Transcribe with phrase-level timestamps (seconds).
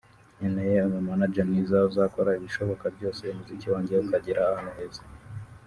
[0.37, 5.03] nkeneye umu manager mwiza uzakora ibishoboka byose umuziki wanjye ukagera ahantu heza”